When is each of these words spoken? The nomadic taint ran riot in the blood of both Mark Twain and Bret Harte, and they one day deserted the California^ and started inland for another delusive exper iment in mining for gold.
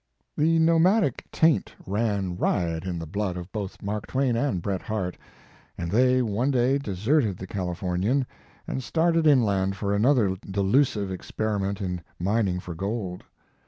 The 0.35 0.57
nomadic 0.57 1.25
taint 1.31 1.75
ran 1.85 2.35
riot 2.35 2.85
in 2.85 2.97
the 2.97 3.05
blood 3.05 3.37
of 3.37 3.51
both 3.51 3.83
Mark 3.83 4.07
Twain 4.07 4.35
and 4.35 4.59
Bret 4.59 4.81
Harte, 4.81 5.15
and 5.77 5.91
they 5.91 6.23
one 6.23 6.49
day 6.49 6.79
deserted 6.79 7.37
the 7.37 7.45
California^ 7.45 8.25
and 8.67 8.81
started 8.81 9.27
inland 9.27 9.75
for 9.75 9.93
another 9.93 10.35
delusive 10.37 11.09
exper 11.11 11.59
iment 11.59 11.81
in 11.81 12.01
mining 12.19 12.59
for 12.59 12.73
gold. 12.73 13.25